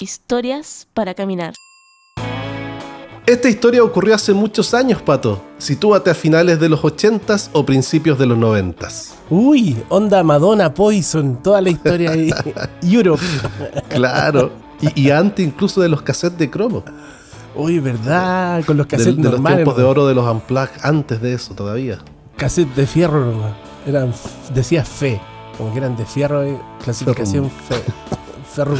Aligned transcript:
Historias 0.00 0.86
para 0.94 1.12
caminar. 1.14 1.54
Esta 3.26 3.48
historia 3.48 3.82
ocurrió 3.82 4.14
hace 4.14 4.32
muchos 4.32 4.72
años, 4.72 5.02
Pato. 5.02 5.42
Sitúate 5.58 6.08
a 6.10 6.14
finales 6.14 6.60
de 6.60 6.68
los 6.68 6.80
80s 6.80 7.50
o 7.52 7.66
principios 7.66 8.16
de 8.18 8.26
los 8.26 8.38
90s. 8.38 9.14
Uy, 9.28 9.76
onda 9.88 10.22
Madonna, 10.22 10.72
Poison, 10.72 11.42
toda 11.42 11.60
la 11.60 11.70
historia 11.70 12.12
ahí. 12.12 12.30
Europe. 12.82 13.22
Claro. 13.88 14.52
Y, 14.80 15.06
y 15.06 15.10
antes 15.10 15.44
incluso 15.44 15.80
de 15.80 15.88
los 15.88 16.02
cassettes 16.02 16.38
de 16.38 16.48
cromo. 16.48 16.84
Uy, 17.56 17.80
¿verdad? 17.80 18.64
Con 18.64 18.76
los 18.76 18.86
De, 18.86 18.90
cassettes 18.96 19.16
de 19.16 19.22
los 19.24 19.32
normales. 19.32 19.56
tiempos 19.58 19.76
de 19.76 19.82
oro 19.82 20.06
de 20.06 20.14
los 20.14 20.24
Unplugged, 20.24 20.78
antes 20.84 21.20
de 21.20 21.32
eso 21.34 21.52
todavía. 21.54 21.98
Cassette 22.36 22.72
de 22.76 22.86
fierro 22.86 23.24
nomás. 23.26 23.54
Eran, 23.88 24.14
decía 24.54 24.84
fe. 24.84 25.20
Como 25.56 25.72
que 25.72 25.78
eran 25.78 25.96
de 25.96 26.06
fierro, 26.06 26.44
eh, 26.44 26.56
clasificación 26.84 27.50
fe. 27.50 27.82
Ferrum. 28.54 28.78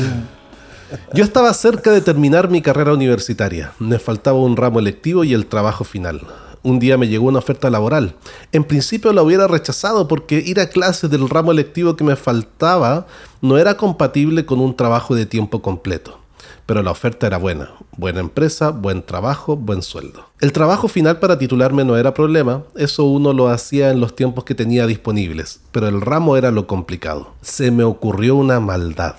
Yo 1.12 1.24
estaba 1.24 1.52
cerca 1.52 1.90
de 1.90 2.00
terminar 2.00 2.48
mi 2.48 2.62
carrera 2.62 2.92
universitaria. 2.92 3.72
Me 3.78 3.98
faltaba 3.98 4.38
un 4.38 4.56
ramo 4.56 4.78
electivo 4.78 5.24
y 5.24 5.34
el 5.34 5.46
trabajo 5.46 5.84
final. 5.84 6.22
Un 6.62 6.78
día 6.78 6.98
me 6.98 7.08
llegó 7.08 7.28
una 7.28 7.38
oferta 7.38 7.70
laboral. 7.70 8.14
En 8.52 8.64
principio 8.64 9.12
la 9.12 9.22
hubiera 9.22 9.46
rechazado 9.46 10.08
porque 10.08 10.42
ir 10.44 10.60
a 10.60 10.70
clases 10.70 11.10
del 11.10 11.28
ramo 11.28 11.52
electivo 11.52 11.96
que 11.96 12.04
me 12.04 12.16
faltaba 12.16 13.06
no 13.40 13.58
era 13.58 13.76
compatible 13.76 14.44
con 14.44 14.60
un 14.60 14.74
trabajo 14.74 15.14
de 15.14 15.26
tiempo 15.26 15.62
completo. 15.62 16.18
Pero 16.66 16.82
la 16.82 16.90
oferta 16.90 17.26
era 17.26 17.38
buena. 17.38 17.70
Buena 17.96 18.20
empresa, 18.20 18.70
buen 18.70 19.02
trabajo, 19.02 19.56
buen 19.56 19.82
sueldo. 19.82 20.26
El 20.40 20.52
trabajo 20.52 20.88
final 20.88 21.18
para 21.18 21.38
titularme 21.38 21.84
no 21.84 21.96
era 21.96 22.14
problema, 22.14 22.64
eso 22.76 23.04
uno 23.04 23.32
lo 23.32 23.48
hacía 23.48 23.90
en 23.90 24.00
los 24.00 24.14
tiempos 24.14 24.44
que 24.44 24.54
tenía 24.54 24.86
disponibles, 24.86 25.60
pero 25.72 25.88
el 25.88 26.00
ramo 26.00 26.36
era 26.36 26.50
lo 26.50 26.66
complicado. 26.66 27.32
Se 27.42 27.70
me 27.70 27.84
ocurrió 27.84 28.36
una 28.36 28.60
maldad 28.60 29.16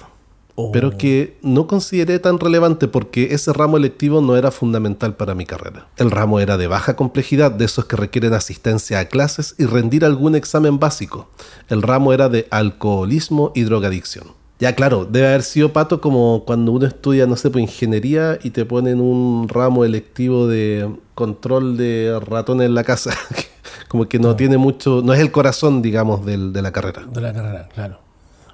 Oh. 0.62 0.72
pero 0.74 0.98
que 0.98 1.38
no 1.42 1.68
consideré 1.68 2.20
tan 2.20 2.38
relevante 2.38 2.90
porque 2.90 3.34
ese 3.34 3.54
ramo 3.54 3.78
electivo 3.78 4.20
no 4.20 4.36
era 4.36 4.52
fundamental 4.52 5.16
para 5.16 5.34
mi 5.34 5.46
carrera. 5.46 5.88
El 5.96 6.12
ramo 6.12 6.42
era 6.42 6.58
de 6.58 6.68
baja 6.68 6.98
complejidad, 6.98 7.52
de 7.52 7.64
esos 7.64 7.86
que 7.86 7.96
requieren 7.96 8.34
asistencia 8.34 9.00
a 9.00 9.06
clases 9.06 9.56
y 9.58 9.66
rendir 9.66 10.04
algún 10.04 10.36
examen 10.36 10.78
básico. 10.78 11.30
El 11.70 11.82
ramo 11.82 12.12
era 12.12 12.28
de 12.28 12.46
alcoholismo 12.52 13.54
y 13.56 13.62
drogadicción. 13.64 14.28
Ya 14.60 14.76
claro, 14.76 15.06
debe 15.06 15.28
haber 15.28 15.44
sido 15.44 15.72
pato 15.72 16.02
como 16.02 16.44
cuando 16.46 16.74
uno 16.74 16.86
estudia, 16.86 17.26
no 17.26 17.38
sé, 17.38 17.50
pues 17.50 17.62
ingeniería 17.64 18.38
y 18.44 18.50
te 18.50 18.66
ponen 18.66 19.00
un 19.00 19.48
ramo 19.48 19.86
electivo 19.86 20.48
de 20.48 20.90
control 21.16 21.78
de 21.78 22.20
ratones 22.26 22.66
en 22.68 22.76
la 22.76 22.84
casa. 22.84 23.12
como 23.88 24.10
que 24.10 24.20
no 24.20 24.36
tiene 24.36 24.58
mucho, 24.58 25.02
no 25.06 25.14
es 25.14 25.22
el 25.22 25.32
corazón, 25.32 25.82
digamos, 25.82 26.26
del- 26.26 26.52
de 26.52 26.62
la 26.62 26.74
carrera. 26.74 27.06
De 27.10 27.22
la 27.22 27.32
carrera, 27.32 27.70
claro. 27.74 28.00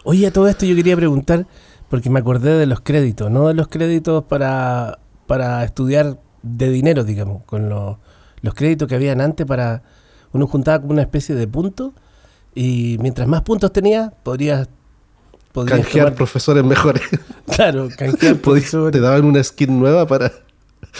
Oye, 0.03 0.27
a 0.27 0.31
todo 0.31 0.47
esto 0.47 0.67
yo 0.67 0.75
quería 0.75 0.95
preguntar, 0.95 1.47
porque 1.89 2.09
me 2.09 2.19
acordé 2.19 2.57
de 2.57 2.65
los 2.65 2.81
créditos, 2.81 3.29
no 3.31 3.47
de 3.47 3.53
los 3.53 3.67
créditos 3.67 4.23
para, 4.25 4.99
para 5.27 5.63
estudiar 5.63 6.19
de 6.43 6.69
dinero, 6.69 7.03
digamos, 7.03 7.43
con 7.45 7.69
los, 7.69 7.97
los 8.41 8.53
créditos 8.53 8.87
que 8.87 8.95
habían 8.95 9.21
antes 9.21 9.45
para... 9.45 9.83
Uno 10.31 10.47
juntaba 10.47 10.79
como 10.81 10.91
una 10.91 11.01
especie 11.03 11.33
de 11.33 11.47
punto 11.47 11.93
y 12.53 12.97
mientras 12.99 13.27
más 13.27 13.41
puntos 13.41 13.71
tenía, 13.71 14.13
podrías... 14.23 14.67
podrías 15.53 15.79
Canjear 15.79 16.07
tomar- 16.07 16.15
profesores 16.17 16.63
mejores. 16.63 17.03
Claro, 17.55 17.87
canjear 17.95 18.35
profesores, 18.37 18.91
te 18.91 18.99
daban 18.99 19.23
una 19.23 19.41
skin 19.43 19.79
nueva 19.79 20.05
para, 20.07 20.31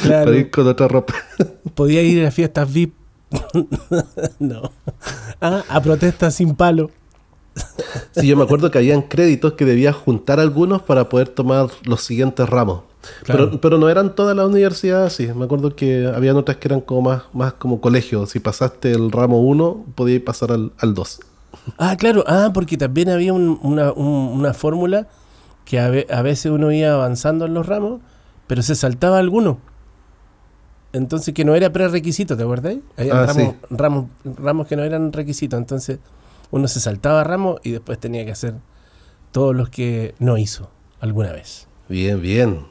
claro. 0.04 0.26
para 0.26 0.38
ir 0.38 0.52
con 0.52 0.68
otra 0.68 0.88
ropa. 0.88 1.14
Podía 1.76 2.02
ir 2.02 2.26
a 2.26 2.32
fiestas 2.32 2.72
VIP. 2.72 2.94
no. 4.40 4.72
Ah, 5.42 5.64
a 5.68 5.82
protestas 5.82 6.36
sin 6.36 6.56
palo. 6.56 6.92
Sí, 8.12 8.28
yo 8.28 8.38
me 8.38 8.44
acuerdo 8.44 8.72
que 8.72 8.78
habían 8.78 9.02
créditos 9.04 9.54
que 9.54 9.66
debías 9.66 9.96
juntar 9.96 10.40
algunos 10.40 10.82
para 10.82 11.10
poder 11.10 11.28
tomar 11.30 11.68
los 11.84 12.02
siguientes 12.02 12.48
ramos. 12.50 12.84
Claro. 13.24 13.48
Pero, 13.50 13.62
pero 13.62 13.78
no 13.78 13.90
eran 13.90 14.16
todas 14.16 14.36
las 14.36 14.46
universidades 14.48 15.14
así. 15.14 15.28
Me 15.34 15.46
acuerdo 15.46 15.76
que 15.76 16.08
habían 16.14 16.38
otras 16.38 16.58
que 16.58 16.68
eran 16.68 16.82
como 16.82 17.02
más, 17.10 17.24
más 17.34 17.54
como 17.54 17.82
colegio. 17.82 18.26
Si 18.26 18.40
pasaste 18.40 18.92
el 18.94 19.12
ramo 19.12 19.42
1, 19.42 19.86
podías 19.96 20.22
pasar 20.22 20.52
al, 20.52 20.72
al 20.80 20.94
2. 20.94 21.20
Ah, 21.78 21.96
claro. 21.98 22.24
Ah, 22.28 22.52
porque 22.54 22.78
también 22.78 23.10
había 23.10 23.34
un- 23.34 23.60
una, 23.62 23.92
un- 23.92 24.32
una 24.40 24.54
fórmula 24.54 25.08
que 25.66 25.80
a, 25.80 25.90
ve- 25.90 26.08
a 26.10 26.22
veces 26.22 26.52
uno 26.52 26.72
iba 26.72 26.94
avanzando 26.94 27.46
en 27.46 27.54
los 27.54 27.66
ramos, 27.68 28.02
pero 28.48 28.62
se 28.62 28.76
saltaba 28.76 29.20
alguno. 29.20 29.60
Entonces 30.94 31.34
que 31.34 31.44
no 31.44 31.56
era 31.56 31.72
prerequisito, 31.74 32.38
¿te 32.38 32.44
acuerdas? 32.44 32.76
Había 32.98 33.22
Ah, 33.22 33.26
ramos, 33.26 33.54
sí. 33.54 33.56
ramos, 33.70 34.06
ramos 34.24 34.68
que 34.68 34.76
no 34.78 34.84
eran 34.84 35.12
requisitos. 35.12 35.60
Entonces 35.60 36.00
uno 36.52 36.68
se 36.68 36.80
saltaba 36.80 37.24
ramos 37.24 37.60
y 37.64 37.72
después 37.72 38.00
tenía 38.00 38.26
que 38.26 38.32
hacer 38.32 38.56
todos 39.32 39.56
los 39.56 39.70
que 39.70 40.16
no 40.20 40.38
hizo 40.38 40.70
alguna 41.00 41.32
vez. 41.32 41.68
Bien, 41.90 42.22
bien. 42.22 42.66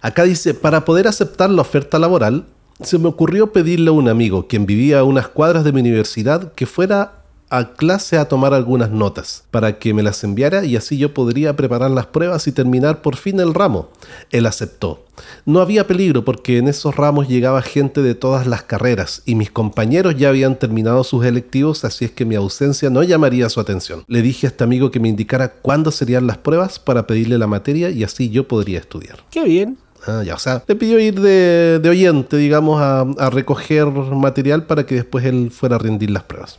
Acá 0.00 0.24
dice, 0.24 0.54
para 0.54 0.84
poder 0.84 1.08
aceptar 1.08 1.50
la 1.50 1.62
oferta 1.62 1.98
laboral, 1.98 2.46
se 2.80 2.98
me 2.98 3.08
ocurrió 3.08 3.52
pedirle 3.52 3.90
a 3.90 3.92
un 3.92 4.08
amigo, 4.08 4.46
quien 4.46 4.66
vivía 4.66 5.00
a 5.00 5.04
unas 5.04 5.28
cuadras 5.28 5.64
de 5.64 5.72
mi 5.72 5.80
universidad, 5.80 6.52
que 6.52 6.66
fuera 6.66 7.23
a 7.58 7.74
clase 7.74 8.18
a 8.18 8.26
tomar 8.26 8.52
algunas 8.52 8.90
notas, 8.90 9.44
para 9.50 9.78
que 9.78 9.94
me 9.94 10.02
las 10.02 10.24
enviara 10.24 10.64
y 10.64 10.76
así 10.76 10.98
yo 10.98 11.14
podría 11.14 11.54
preparar 11.54 11.90
las 11.90 12.06
pruebas 12.06 12.46
y 12.48 12.52
terminar 12.52 13.00
por 13.00 13.16
fin 13.16 13.38
el 13.38 13.54
ramo. 13.54 13.90
Él 14.30 14.46
aceptó. 14.46 15.04
No 15.46 15.60
había 15.60 15.86
peligro 15.86 16.24
porque 16.24 16.58
en 16.58 16.66
esos 16.66 16.96
ramos 16.96 17.28
llegaba 17.28 17.62
gente 17.62 18.02
de 18.02 18.16
todas 18.16 18.48
las 18.48 18.64
carreras 18.64 19.22
y 19.24 19.36
mis 19.36 19.52
compañeros 19.52 20.16
ya 20.16 20.30
habían 20.30 20.58
terminado 20.58 21.04
sus 21.04 21.24
electivos, 21.24 21.84
así 21.84 22.04
es 22.04 22.10
que 22.10 22.24
mi 22.24 22.34
ausencia 22.34 22.90
no 22.90 23.04
llamaría 23.04 23.48
su 23.48 23.60
atención. 23.60 24.04
Le 24.08 24.22
dije 24.22 24.46
a 24.46 24.50
este 24.50 24.64
amigo 24.64 24.90
que 24.90 24.98
me 24.98 25.08
indicara 25.08 25.52
cuándo 25.52 25.92
serían 25.92 26.26
las 26.26 26.38
pruebas 26.38 26.80
para 26.80 27.06
pedirle 27.06 27.38
la 27.38 27.46
materia 27.46 27.90
y 27.90 28.02
así 28.02 28.30
yo 28.30 28.48
podría 28.48 28.80
estudiar. 28.80 29.18
Qué 29.30 29.44
bien. 29.44 29.78
Ah, 30.06 30.22
ya, 30.24 30.34
o 30.34 30.38
sea, 30.38 30.62
le 30.66 30.74
pidió 30.74 30.98
ir 30.98 31.20
de, 31.20 31.78
de 31.80 31.88
oyente, 31.88 32.36
digamos, 32.36 32.80
a, 32.80 33.00
a 33.00 33.30
recoger 33.30 33.86
material 33.86 34.66
para 34.66 34.84
que 34.84 34.96
después 34.96 35.24
él 35.24 35.50
fuera 35.50 35.76
a 35.76 35.78
rendir 35.78 36.10
las 36.10 36.24
pruebas. 36.24 36.58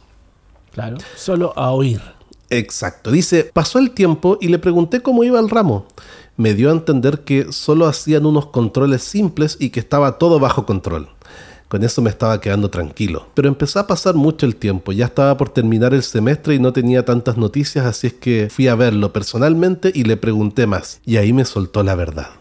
Claro. 0.76 0.98
Solo 1.16 1.54
a 1.56 1.72
oír. 1.72 2.02
Exacto. 2.50 3.10
Dice, 3.10 3.50
pasó 3.54 3.80
el 3.80 3.92
tiempo 3.92 4.38
y 4.42 4.50
le 4.50 4.60
pregunté 4.60 5.02
cómo 5.02 5.24
iba 5.24 5.40
el 5.40 5.50
ramo. 5.50 5.86
Me 6.36 6.54
dio 6.54 6.70
a 6.70 6.74
entender 6.74 7.22
que 7.22 7.54
solo 7.54 7.88
hacían 7.88 8.26
unos 8.26 8.48
controles 8.48 9.02
simples 9.02 9.56
y 9.58 9.70
que 9.70 9.80
estaba 9.80 10.18
todo 10.18 10.38
bajo 10.38 10.66
control. 10.66 11.08
Con 11.70 11.84
eso 11.84 12.02
me 12.02 12.10
estaba 12.10 12.42
quedando 12.42 12.70
tranquilo. 12.70 13.30
Pero 13.34 13.48
empezó 13.48 13.80
a 13.80 13.88
pasar 13.88 14.16
mucho 14.16 14.46
el 14.46 14.58
tiempo. 14.58 14.92
Ya 14.92 15.06
estaba 15.06 15.38
por 15.38 15.50
terminar 15.50 15.94
el 15.94 16.04
semestre 16.04 16.56
y 16.56 16.60
no 16.60 16.74
tenía 16.74 17.06
tantas 17.06 17.38
noticias, 17.38 17.86
así 17.86 18.08
es 18.08 18.14
que 18.14 18.50
fui 18.52 18.68
a 18.68 18.76
verlo 18.76 19.14
personalmente 19.14 19.94
y 19.96 20.04
le 20.04 20.18
pregunté 20.18 20.68
más. 20.68 21.00
Y 21.06 21.16
ahí 21.16 21.32
me 21.32 21.46
soltó 21.46 21.84
la 21.84 21.96
verdad. 21.96 22.32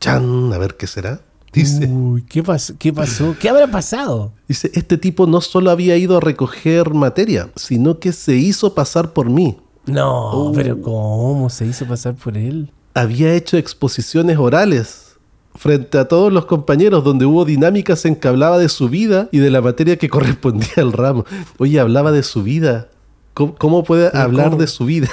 Chan, 0.00 0.50
a 0.50 0.58
ver 0.58 0.76
qué 0.76 0.86
será. 0.86 1.20
Dice. 1.56 1.86
Uy, 1.86 2.22
¿qué, 2.28 2.44
pas- 2.44 2.74
¿qué 2.78 2.92
pasó? 2.92 3.34
¿Qué 3.40 3.48
habrá 3.48 3.66
pasado? 3.70 4.32
Dice, 4.46 4.70
este 4.74 4.98
tipo 4.98 5.26
no 5.26 5.40
solo 5.40 5.70
había 5.70 5.96
ido 5.96 6.16
a 6.16 6.20
recoger 6.20 6.92
materia, 6.94 7.50
sino 7.56 7.98
que 7.98 8.12
se 8.12 8.36
hizo 8.36 8.74
pasar 8.74 9.12
por 9.12 9.30
mí. 9.30 9.56
No, 9.86 10.30
Oh. 10.32 10.52
pero 10.52 10.80
¿cómo 10.82 11.48
se 11.50 11.66
hizo 11.66 11.86
pasar 11.86 12.14
por 12.14 12.36
él? 12.36 12.70
Había 12.94 13.34
hecho 13.34 13.56
exposiciones 13.56 14.36
orales 14.38 15.16
frente 15.54 15.96
a 15.98 16.06
todos 16.08 16.32
los 16.32 16.44
compañeros 16.46 17.02
donde 17.04 17.24
hubo 17.24 17.44
dinámicas 17.44 18.04
en 18.04 18.16
que 18.16 18.28
hablaba 18.28 18.58
de 18.58 18.68
su 18.68 18.88
vida 18.88 19.28
y 19.32 19.38
de 19.38 19.50
la 19.50 19.60
materia 19.62 19.96
que 19.96 20.08
correspondía 20.10 20.68
al 20.76 20.92
ramo. 20.92 21.24
Oye, 21.58 21.80
hablaba 21.80 22.12
de 22.12 22.22
su 22.22 22.42
vida. 22.42 22.88
¿Cómo, 23.34 23.54
cómo 23.54 23.84
puede 23.84 24.10
Pero 24.10 24.22
hablar 24.24 24.50
¿cómo? 24.50 24.60
de 24.60 24.66
su 24.66 24.84
vida? 24.84 25.08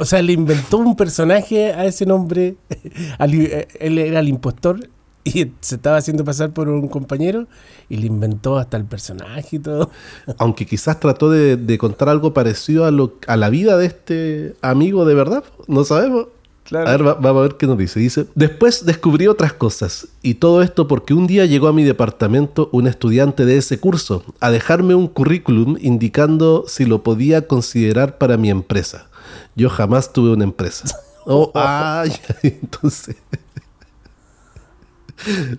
O 0.00 0.04
sea, 0.06 0.22
le 0.22 0.32
inventó 0.32 0.78
un 0.78 0.96
personaje 0.96 1.72
a 1.74 1.84
ese 1.84 2.06
nombre. 2.06 2.56
Eh, 3.20 3.68
él 3.80 3.98
era 3.98 4.20
el 4.20 4.28
impostor 4.28 4.88
y 5.34 5.52
se 5.60 5.74
estaba 5.74 5.96
haciendo 5.96 6.24
pasar 6.24 6.52
por 6.52 6.68
un 6.68 6.88
compañero 6.88 7.46
y 7.88 7.96
le 7.96 8.06
inventó 8.06 8.56
hasta 8.58 8.76
el 8.76 8.84
personaje 8.84 9.56
y 9.56 9.58
todo. 9.58 9.90
Aunque 10.38 10.66
quizás 10.66 11.00
trató 11.00 11.30
de, 11.30 11.56
de 11.56 11.78
contar 11.78 12.08
algo 12.08 12.32
parecido 12.32 12.84
a, 12.84 12.90
lo, 12.90 13.14
a 13.26 13.36
la 13.36 13.50
vida 13.50 13.76
de 13.76 13.86
este 13.86 14.54
amigo 14.62 15.04
de 15.04 15.14
verdad. 15.14 15.44
No 15.66 15.84
sabemos. 15.84 16.28
Claro. 16.64 16.88
A 16.88 16.92
ver, 16.92 17.06
va- 17.06 17.14
vamos 17.14 17.40
a 17.40 17.42
ver 17.42 17.56
qué 17.56 17.66
nos 17.66 17.78
dice. 17.78 18.00
Dice, 18.00 18.26
después 18.34 18.84
descubrí 18.84 19.26
otras 19.28 19.52
cosas. 19.52 20.08
Y 20.22 20.34
todo 20.34 20.62
esto 20.62 20.88
porque 20.88 21.14
un 21.14 21.26
día 21.26 21.44
llegó 21.46 21.68
a 21.68 21.72
mi 21.72 21.84
departamento 21.84 22.68
un 22.72 22.86
estudiante 22.88 23.44
de 23.44 23.56
ese 23.58 23.78
curso 23.78 24.24
a 24.40 24.50
dejarme 24.50 24.94
un 24.96 25.06
currículum 25.08 25.76
indicando 25.80 26.64
si 26.66 26.84
lo 26.84 27.02
podía 27.04 27.46
considerar 27.46 28.18
para 28.18 28.36
mi 28.36 28.50
empresa. 28.50 29.06
Yo 29.54 29.70
jamás 29.70 30.12
tuve 30.12 30.30
una 30.32 30.44
empresa. 30.44 30.88
Oh, 31.28 31.50
ay, 31.56 32.12
entonces... 32.44 33.16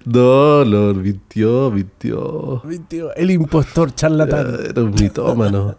No, 0.05 0.63
lo 0.63 0.93
mintió, 0.93 1.71
mintió. 1.71 2.61
Tío, 2.87 3.13
El 3.15 3.31
impostor 3.31 3.93
charlatán. 3.93 4.59
Era 4.69 4.83
un 4.83 4.91
mitómano. 4.91 5.75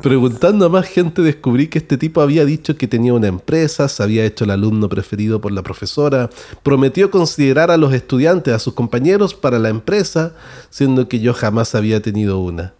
Preguntando 0.00 0.64
a 0.64 0.68
más 0.70 0.86
gente 0.86 1.20
descubrí 1.20 1.68
que 1.68 1.78
este 1.78 1.98
tipo 1.98 2.22
había 2.22 2.46
dicho 2.46 2.76
que 2.76 2.88
tenía 2.88 3.12
una 3.12 3.26
empresa, 3.28 3.88
se 3.88 4.02
había 4.02 4.24
hecho 4.24 4.44
el 4.44 4.50
alumno 4.50 4.88
preferido 4.88 5.42
por 5.42 5.52
la 5.52 5.62
profesora, 5.62 6.30
prometió 6.62 7.10
considerar 7.10 7.70
a 7.70 7.76
los 7.76 7.92
estudiantes, 7.92 8.54
a 8.54 8.58
sus 8.58 8.72
compañeros 8.72 9.34
para 9.34 9.58
la 9.58 9.68
empresa, 9.68 10.34
siendo 10.70 11.08
que 11.08 11.20
yo 11.20 11.34
jamás 11.34 11.74
había 11.74 12.00
tenido 12.00 12.38
una. 12.38 12.72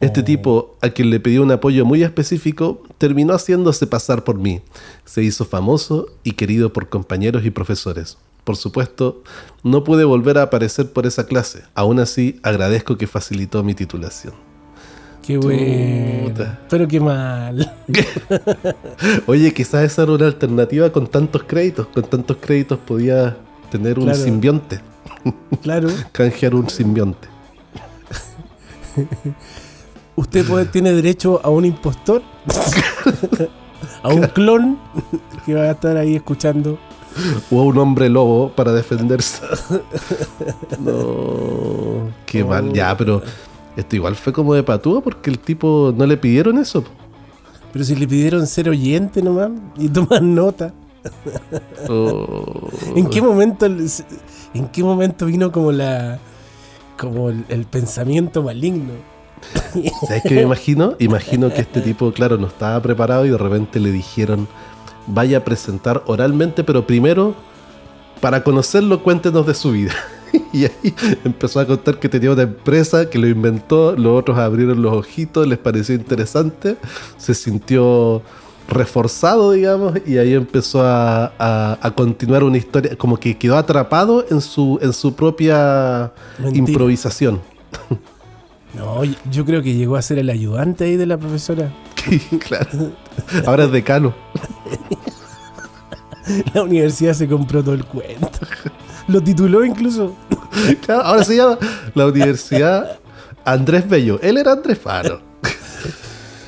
Este 0.00 0.22
tipo, 0.22 0.76
a 0.80 0.90
quien 0.90 1.10
le 1.10 1.20
pedí 1.20 1.38
un 1.38 1.50
apoyo 1.50 1.84
muy 1.84 2.02
específico, 2.02 2.82
terminó 2.98 3.34
haciéndose 3.34 3.86
pasar 3.86 4.24
por 4.24 4.38
mí. 4.38 4.60
Se 5.04 5.22
hizo 5.22 5.44
famoso 5.44 6.06
y 6.24 6.32
querido 6.32 6.72
por 6.72 6.88
compañeros 6.88 7.44
y 7.44 7.50
profesores. 7.50 8.18
Por 8.44 8.56
supuesto, 8.56 9.22
no 9.62 9.84
pude 9.84 10.04
volver 10.04 10.38
a 10.38 10.42
aparecer 10.42 10.92
por 10.92 11.06
esa 11.06 11.26
clase. 11.26 11.62
Aún 11.74 12.00
así, 12.00 12.40
agradezco 12.42 12.96
que 12.96 13.06
facilitó 13.06 13.62
mi 13.62 13.74
titulación. 13.74 14.34
Qué 15.24 15.36
bueno. 15.36 16.34
Pero 16.68 16.88
qué 16.88 16.98
mal. 16.98 17.72
Oye, 19.26 19.52
quizás 19.54 19.84
esa 19.84 20.02
era 20.02 20.12
una 20.12 20.26
alternativa 20.26 20.90
con 20.90 21.06
tantos 21.06 21.44
créditos. 21.44 21.86
Con 21.86 22.02
tantos 22.02 22.38
créditos 22.40 22.78
podía 22.80 23.36
tener 23.70 23.98
un 23.98 24.12
simbionte, 24.14 24.80
Claro. 25.62 25.88
canjear 26.12 26.54
un 26.54 26.68
simbionte. 26.68 27.28
Usted 30.16 30.46
puede, 30.46 30.66
tiene 30.66 30.92
derecho 30.92 31.40
a 31.42 31.48
un 31.50 31.64
impostor. 31.64 32.22
a 34.02 34.08
un 34.08 34.22
clon 34.28 34.78
que 35.46 35.54
va 35.54 35.62
a 35.62 35.70
estar 35.72 35.96
ahí 35.96 36.16
escuchando. 36.16 36.78
O 37.50 37.60
a 37.60 37.64
un 37.64 37.78
hombre 37.78 38.08
lobo 38.08 38.50
para 38.54 38.72
defenderse. 38.72 39.42
no, 40.80 42.10
qué 42.26 42.42
Oh. 42.42 42.46
mal. 42.48 42.72
Ya, 42.72 42.96
pero 42.96 43.22
esto 43.76 43.96
igual 43.96 44.16
fue 44.16 44.32
como 44.32 44.54
de 44.54 44.62
patúa 44.62 45.00
porque 45.00 45.30
el 45.30 45.38
tipo 45.38 45.92
no 45.96 46.06
le 46.06 46.16
pidieron 46.16 46.58
eso. 46.58 46.84
Pero 47.72 47.84
si 47.84 47.94
le 47.96 48.06
pidieron 48.06 48.46
ser 48.46 48.68
oyente 48.68 49.22
nomás 49.22 49.50
y 49.78 49.88
tomar 49.88 50.22
nota. 50.22 50.74
Oh. 51.88 52.68
¿En 52.94 53.08
qué 53.08 53.20
momento 53.20 53.66
en 53.66 54.68
qué 54.68 54.84
momento 54.84 55.26
vino 55.26 55.50
como 55.50 55.72
la 55.72 56.18
como 56.98 57.30
el, 57.30 57.66
pensamiento 57.70 58.42
maligno? 58.42 58.92
¿Sabes 60.06 60.22
qué 60.22 60.34
me 60.34 60.42
imagino? 60.42 60.94
Imagino 60.98 61.52
que 61.52 61.62
este 61.62 61.80
tipo, 61.80 62.12
claro, 62.12 62.38
no 62.38 62.46
estaba 62.46 62.80
preparado 62.80 63.26
y 63.26 63.30
de 63.30 63.38
repente 63.38 63.80
le 63.80 63.90
dijeron, 63.90 64.46
vaya 65.06 65.38
a 65.38 65.44
presentar 65.44 66.02
oralmente, 66.06 66.64
pero 66.64 66.86
primero, 66.86 67.34
para 68.20 68.44
conocerlo, 68.44 69.02
cuéntenos 69.02 69.46
de 69.46 69.54
su 69.54 69.72
vida. 69.72 69.94
Y 70.54 70.64
ahí 70.64 70.94
empezó 71.24 71.60
a 71.60 71.66
contar 71.66 71.98
que 71.98 72.08
tenía 72.08 72.30
una 72.30 72.42
empresa 72.42 73.08
que 73.08 73.18
lo 73.18 73.26
inventó, 73.26 73.94
los 73.96 74.18
otros 74.18 74.38
abrieron 74.38 74.80
los 74.80 74.94
ojitos, 74.94 75.46
les 75.46 75.58
pareció 75.58 75.94
interesante, 75.94 76.76
se 77.18 77.34
sintió 77.34 78.22
reforzado, 78.68 79.52
digamos, 79.52 79.94
y 80.06 80.18
ahí 80.18 80.34
empezó 80.34 80.82
a, 80.86 81.32
a- 81.38 81.78
a 81.80 81.90
continuar 81.90 82.42
una 82.44 82.56
historia, 82.58 82.96
como 82.96 83.16
que 83.18 83.36
quedó 83.36 83.56
atrapado 83.56 84.24
en 84.30 84.40
su, 84.40 84.78
en 84.82 84.92
su 84.92 85.14
propia 85.14 86.12
Mentira. 86.38 86.68
improvisación. 86.70 87.40
No, 88.74 89.02
yo- 89.30 89.44
creo 89.44 89.62
que 89.62 89.74
llegó 89.74 89.96
a 89.96 90.02
ser 90.02 90.18
el 90.18 90.30
ayudante 90.30 90.84
ahí 90.84 90.96
de 90.96 91.04
la 91.06 91.18
profesora. 91.18 91.70
claro. 92.48 92.92
Ahora 93.46 93.64
es 93.64 93.72
decano. 93.72 94.14
La 96.54 96.62
universidad 96.62 97.12
se 97.14 97.28
compró 97.28 97.62
todo 97.62 97.74
el 97.74 97.84
cuento. 97.84 98.30
Lo 99.08 99.20
tituló 99.20 99.64
incluso. 99.64 100.14
Claro, 100.86 101.02
ahora 101.02 101.24
se 101.24 101.36
llama 101.36 101.58
la 101.94 102.06
Universidad 102.06 102.98
Andrés 103.44 103.88
Bello. 103.88 104.20
Él 104.22 104.36
era 104.38 104.52
Andrés 104.52 104.78
Faro. 104.78 105.20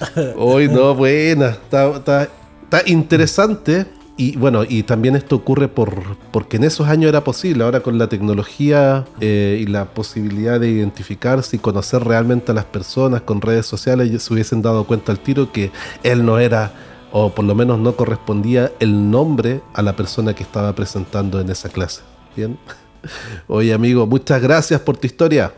Hoy 0.37 0.69
no, 0.69 0.95
buena. 0.95 1.49
Está, 1.51 1.91
está- 1.97 2.29
está 2.65 2.83
interesante. 2.87 3.87
Y 4.17 4.37
bueno, 4.37 4.63
y 4.63 4.85
también 4.85 5.17
esto 5.17 5.35
ocurre 5.35 5.67
por, 5.67 6.17
porque 6.31 6.57
en 6.57 6.63
esos 6.65 6.87
años 6.87 7.09
era 7.09 7.25
posible. 7.25 7.65
Ahora 7.65 7.81
con 7.81 7.99
la 7.99 8.09
tecnología 8.09 9.05
eh, 9.21 9.59
y 9.61 9.67
la 9.67 9.87
posibilidad 9.87 10.61
de 10.61 10.69
identificarse 10.71 11.57
y 11.57 11.59
conocer 11.59 12.05
realmente 12.05 12.53
a 12.53 12.55
las 12.55 12.65
personas 12.65 13.23
con 13.23 13.41
redes 13.41 13.67
sociales, 13.67 14.23
se 14.23 14.33
hubiesen 14.33 14.63
dado 14.63 14.85
cuenta 14.85 15.11
al 15.11 15.19
tiro 15.19 15.51
que 15.51 15.73
él 16.05 16.25
no 16.25 16.39
era, 16.39 16.73
o 17.11 17.31
por 17.35 17.45
lo 17.45 17.57
menos 17.57 17.81
no 17.81 17.97
correspondía 17.97 18.71
el 18.79 19.11
nombre 19.11 19.63
a 19.73 19.83
la 19.83 19.97
persona 19.97 20.33
que 20.33 20.45
estaba 20.45 20.73
presentando 20.77 21.41
en 21.41 21.51
esa 21.51 21.69
clase. 21.69 22.03
Bien. 22.37 22.57
Oye 23.49 23.75
amigo, 23.75 24.07
muchas 24.07 24.41
gracias 24.41 24.81
por 24.81 24.97
tu 24.97 25.09
historia. 25.09 25.53